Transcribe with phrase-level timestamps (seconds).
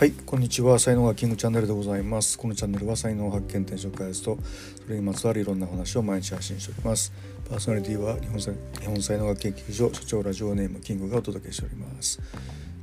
[0.00, 0.78] はいこんにちは。
[0.78, 2.38] 才能がキングチャンネルでございます。
[2.38, 4.38] このチャンネルは才能発見転職開発と
[4.82, 7.12] それにまつわるいろんな話を毎日発信しております。
[7.46, 12.18] パーソナリティは日本日本才能学研究所所長ラジオネームキングがお届けしております。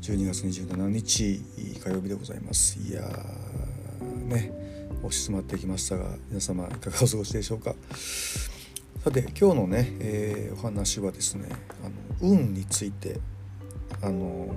[0.03, 1.41] 12月27日
[1.83, 2.77] 火曜日でございます。
[2.87, 4.51] いやーね
[4.99, 7.73] 押し詰まってきましたが皆様いかがお過ごしでしょうか。
[9.03, 11.47] さて今日のね、えー、お話はですね
[11.83, 11.89] あ
[12.27, 13.19] の運について
[14.03, 14.53] あの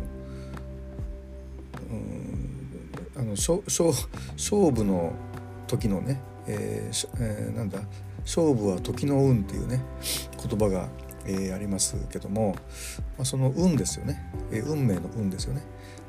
[3.17, 3.61] あの勝
[4.73, 5.13] 負の
[5.67, 7.81] 時のね、えーえー、なんだ
[8.25, 9.83] 勝負は時の運っていうね
[10.37, 10.89] 言葉が、
[11.27, 12.55] えー、ありますけども、
[13.17, 15.63] まあ、その運ですよね、えー、運命の運ですよね、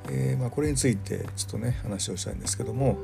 [0.09, 3.00] えーまあ、これについてちょっとね話をしたいんですけども、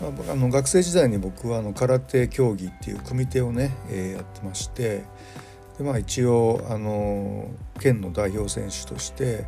[0.00, 5.04] まあ、あの学生時代に僕はあの空手競技っていう組手をね、えー、やってまして
[5.78, 7.48] で、まあ、一応あの
[7.80, 9.46] 県の代表選手として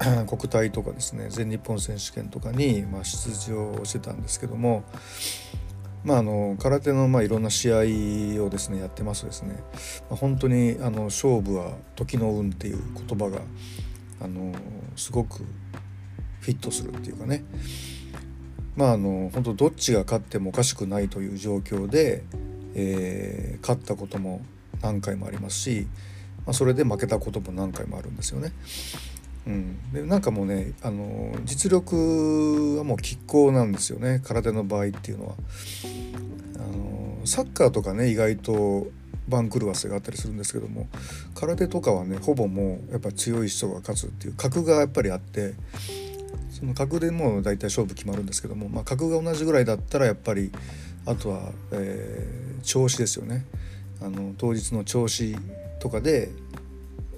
[0.26, 4.82] 国体とかですね全日本選手権とかに、まあ、出場してたんですけども、
[6.04, 9.56] まあ、あの空手のまあいろんな試合をですねやってますとですね、
[10.08, 13.42] まあ、本当にあの勝負は時の運っていう言葉が
[14.22, 14.54] あの
[14.96, 15.44] すごく
[16.40, 17.44] フィットするっていうかね
[18.76, 22.24] まああの本当どっちが勝ってもおかしくないという状況で、
[22.74, 24.40] えー、勝ったことも
[24.80, 25.86] 何回もありますし、
[26.46, 28.52] まあ、それで負けたことも何回もあるんですよね。
[29.46, 35.34] うん、でなんかもうねあの実力はもう拮抗なんですよね空手の場合っていうのは。
[36.56, 38.88] あのサッカーとかね意外と
[39.28, 40.88] 番狂わせがあったりするんですけども
[41.34, 45.54] 空手とかはねほぼもうやっぱ強い人が勝つっていう格がやっぱりあって
[46.50, 50.52] その格でもう大体勝負決まるんですけども、まあ、格が同じぐらいだったらやっぱり
[51.06, 53.46] あとは、えー、調子ですよね。
[54.02, 55.36] あの当日の調子
[55.78, 56.30] とかで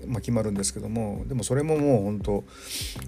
[0.06, 2.44] まあ、決まるんですけどもでもそれももう本当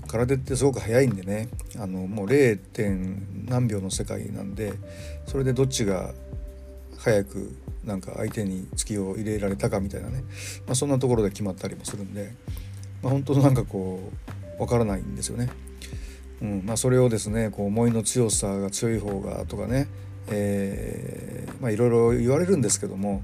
[0.09, 2.59] 空手ってすごく速いんでねあのもう 0.
[2.59, 4.75] 点何秒の世界なんで
[5.27, 6.13] それでどっちが
[6.99, 7.55] 早く
[7.85, 10.25] なんか相手に突きを入れられたかみたいなね、
[10.67, 12.33] まあ、そんなところで決まったりもするんで、
[13.03, 14.11] まあ、本当なんかこ
[14.57, 15.51] う分からないんですよね。
[16.43, 19.89] うんまあ、それをですねこう思いの強さが強い方がとかね、
[20.29, 23.23] え、まいろいろ言われるんですけども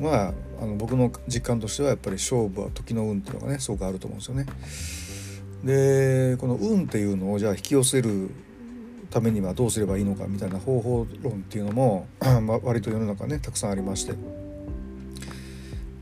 [0.00, 4.46] まああの僕の実感としてはやっぱり勝負は時の運っていうのがねすごくあると思うんですよね。
[5.64, 8.30] でこの運っていうのをじゃあ引き寄せる
[9.10, 12.06] ためにはどうすればいいのかみたいな方法論っていうのも、
[12.64, 14.14] 割と世の中ねたくさんありまして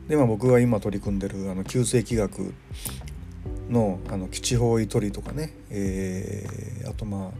[0.09, 2.55] で、まあ、僕が今取り組んでるあの旧世紀学
[3.71, 7.33] のあの基地方位取りとかね、えー、あとま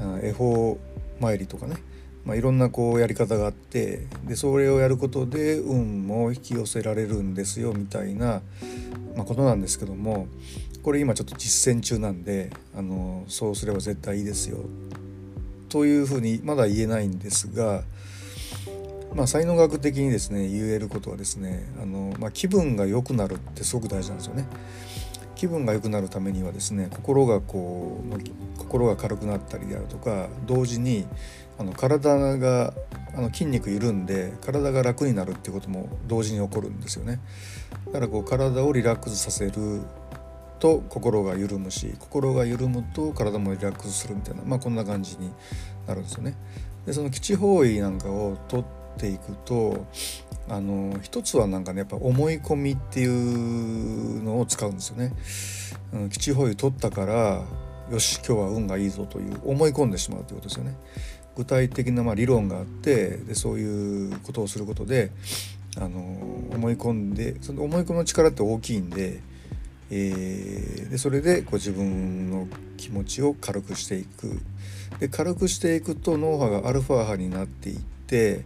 [0.00, 0.78] あ恵方
[1.20, 1.76] 参りとかね
[2.24, 8.42] まあ、いろんなこうやり方があってでそれをやることで運も引き寄せられるんですよみたいな、
[9.16, 10.26] まあ、ことなんですけども
[10.82, 14.58] これ今ちょっと実践中なんであのそうすれば絶対いいですよ
[15.68, 17.82] というふうにまだ言えないんですが、
[19.14, 24.46] まあ、才能学的にですね言えることはですねあの、まあ、気分が良くなるってすごく大事なんですよね。
[25.34, 31.06] 気分が良くなるためにはですね心がこう心が軽くなったりであるとか同時に
[31.58, 32.72] あの体が
[33.14, 37.20] あの筋肉緩んで体が楽になるっていうことも同時に起こるんですよね。
[37.86, 39.82] だからこう体をリラックスさせる
[40.58, 45.32] と心が緩むし心が緩むと体もリラックスするみたいなまあこんな感じに
[45.86, 46.34] なるんですよね。
[46.86, 48.66] でその基地方位なんかを取っ
[48.98, 49.86] ていくと
[50.48, 55.12] あの一つはなんかねやっぱ思い込みっていうのを使うんですよね、
[55.92, 57.44] うん、基地方位取ったから
[57.90, 60.76] よし今日は運がいいぞという思い込んでしまうということですよね。
[61.38, 65.12] 具体的なま理論があってでそういうことをすることで
[65.76, 66.00] あの
[66.52, 69.20] 思い込んでその思い込みの力って大きいんで,、
[69.92, 74.40] えー、でそれでこう自分の気持ちを軽くしていく。
[74.98, 78.44] で軽くしていくと脳波がアルファ波になっていって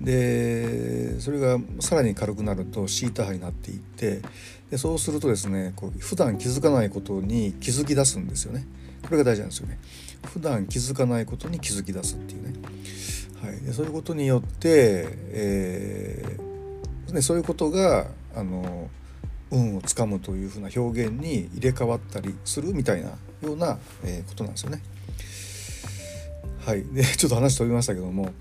[0.00, 4.22] でそれがさらに軽くなるとシータ波になっていって
[4.70, 8.66] でそうするとですねこう普段気づかないことに気づき出すんですよね
[9.02, 9.78] これが大事なんですよね。
[10.24, 12.52] 普段気づかないことに気づき出すっていうね、
[13.42, 18.88] はい、でそういうことによって、えーね、そういうことがあの
[19.50, 23.08] 運をつかむというふうな表現に入れ替わったりするみたいな
[23.42, 24.82] ような、えー、ことなんですよね。
[26.60, 28.32] はい、でちょっと話飛びましたけども、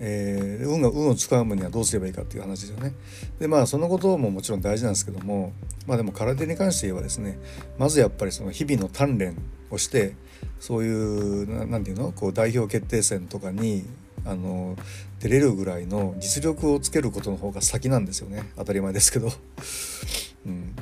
[0.00, 2.92] えー、運が運をつかむにはどうすればいいかっていう話ですよね。
[3.38, 5.52] でまあそのことももちろん大事なんですけども
[5.86, 7.38] まあでも空手に関して言えばですね
[7.78, 9.36] まずやっぱりその日々の鍛錬
[9.70, 10.16] をして
[10.58, 13.84] そういう何て言うのこう代表決定戦とかに
[14.24, 14.76] あの
[15.20, 19.30] 出れるぐらいの実力をつけることの方が先なんですよね当たり前ですけど。
[20.46, 20.74] うん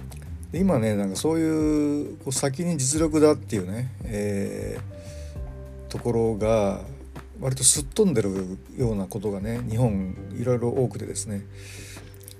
[0.53, 6.83] で今ねなんかそういうこう先に実力だっていうね、えー、ところが
[7.43, 11.43] 割とすっ飛んでるようなことがね日本いろいろ多くてですね、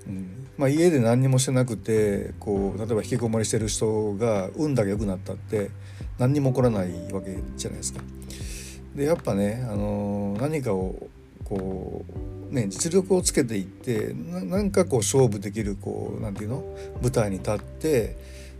[0.07, 0.47] うん。
[0.57, 5.71] まあ、家で何にもしてなくてこう例えば引きこもりしてる人が運だけ良くなったって
[6.19, 8.01] 何にも起こらないわけじゃないですか。
[8.95, 11.09] でやっぱね、あの、何かを
[11.45, 12.05] こ
[12.51, 16.63] うね実力をつけていってなんかこう勝負できるこうなんていうの？
[17.01, 18.17] 舞台に立って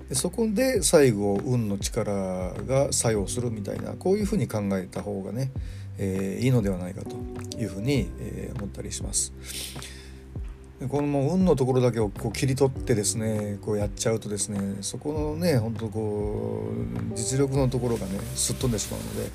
[0.09, 5.51] でそこで最後運の力が作用するみたいなこういうふうに考えた方がね、
[5.99, 7.17] えー、いいのではないかと
[7.59, 9.33] いうふうに、えー、思ったりします。
[10.89, 16.73] このもう運のところだけをこう切り取ってですねこうやっちゃうとですねそこのね本当こ
[17.13, 19.31] う実力のところがねすっ飛んでしまうので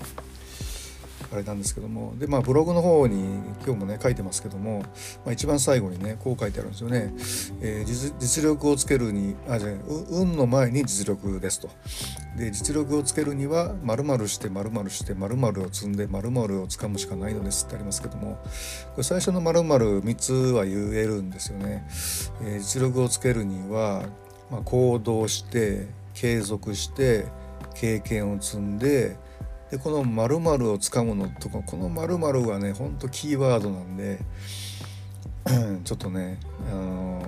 [1.32, 2.14] あれなんですけども。
[2.18, 4.80] でまあブログの方に今日もね書いてますけども、
[5.26, 7.14] まあ、一番最後にねこう書いてあるんですよね、
[7.62, 9.70] えー、実実力をつけるにあじゃ
[10.10, 11.70] 運の前に実力ですと。
[12.38, 18.38] で実力をつけるには〇〇して〇〇して〇〇を積んで〇〇をつかむしかないのですってありますけども。
[18.92, 21.86] これ最初の〇〇3つは言えるんですよね、
[22.42, 24.04] えー、実力をつけるには、
[24.52, 27.26] まあ、行動して継続して
[27.76, 29.18] 経験を積んで
[29.72, 34.20] でこの〇〇をつかむのとかこの〇〇はねほんとキーワードなんで
[35.84, 37.22] ちょっとね、あの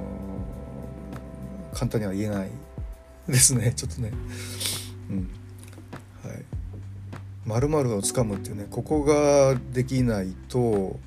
[1.74, 2.50] ー、簡単には言えない
[3.28, 3.72] ですね。
[3.78, 4.12] ちょっとね。
[5.10, 5.30] うん。
[6.24, 6.44] はい。
[7.46, 11.00] 〇〇をつかむっていうねここができないと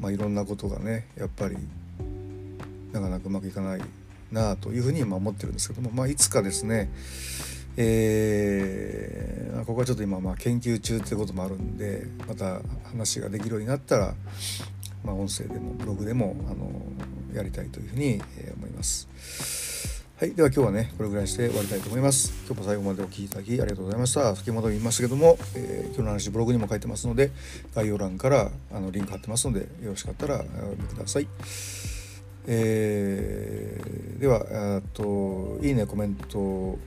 [0.00, 1.56] まあいろんなことがねやっぱり
[2.92, 3.80] なかなかうまくいかない
[4.32, 6.90] なというふうに今思ってるんですけどもまあいつかですね
[7.76, 14.14] えー、ここはちょっと今まあ研究中っていうこともあるんでまた話ができるようになったら、
[15.04, 16.70] まあ、音声でもブログでもあの
[17.34, 18.22] やりたいというふうに、
[18.56, 19.06] 思います。
[20.18, 20.32] はい。
[20.32, 22.32] では今日はね、これぐらいにして終わりたいと思います。
[22.46, 24.34] 今日も最後までお聴きいただきありがとうございました。
[24.34, 27.30] 先ほど言いましたけども、えー、今日の話ブログにも書いてますので、
[27.74, 31.28] 概要欄からあのリンク貼ってますので、よろしかったらお読みください。
[32.46, 36.78] えー、ではといいねコメントフ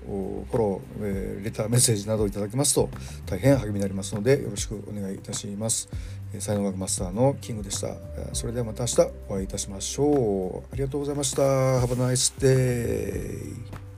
[0.51, 2.89] ォロー、えー、レターメッセージなどいただきますと
[3.25, 5.89] 大変励みになりますのでよろしくお願いいたします、
[6.33, 7.95] えー、才能学マスターのキングでした。
[8.33, 10.73] それではまた明日お会いいたしましょう。
[10.73, 11.41] ありがとうございました。
[11.41, 13.88] Have a nice day